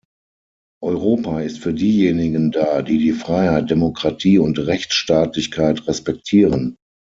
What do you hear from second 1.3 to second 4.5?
ist für diejenigen da, die Freiheit, Demokratie